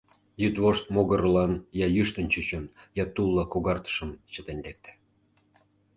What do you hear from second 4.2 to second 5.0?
чытен лекте.